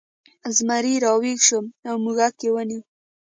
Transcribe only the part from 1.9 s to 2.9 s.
موږک یې ونیو.